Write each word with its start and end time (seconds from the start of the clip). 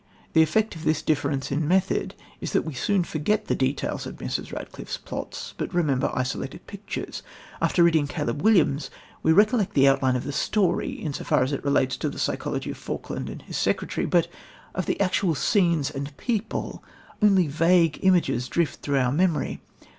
The 0.33 0.41
effect 0.41 0.75
of 0.75 0.83
this 0.83 1.03
difference 1.03 1.51
in 1.51 1.67
method 1.67 2.15
is 2.39 2.53
that 2.53 2.63
we 2.65 2.73
soon 2.73 3.03
forget 3.03 3.45
the 3.45 3.53
details 3.53 4.07
of 4.07 4.15
Mrs. 4.15 4.51
Radcliffe's 4.51 4.97
plots, 4.97 5.53
but 5.59 5.71
remember 5.75 6.09
isolated 6.15 6.65
pictures. 6.65 7.21
After 7.61 7.83
reading 7.83 8.07
Caleb 8.07 8.41
Williams 8.41 8.89
we 9.21 9.31
recollect 9.31 9.75
the 9.75 9.87
outline 9.87 10.15
of 10.15 10.23
the 10.23 10.31
story 10.31 10.89
in 10.89 11.13
so 11.13 11.23
far 11.23 11.43
as 11.43 11.51
it 11.51 11.63
relates 11.63 11.97
to 11.97 12.09
the 12.09 12.17
psychology 12.17 12.71
of 12.71 12.77
Falkland 12.77 13.29
and 13.29 13.43
his 13.43 13.57
secretary; 13.57 14.07
but 14.07 14.27
of 14.73 14.87
the 14.87 14.99
actual 14.99 15.35
scenes 15.35 15.91
and 15.91 16.17
people 16.17 16.83
only 17.21 17.45
vague 17.47 17.99
images 18.01 18.47
drift 18.47 18.79
through 18.81 18.97
our 18.97 19.11
memory. 19.11 19.61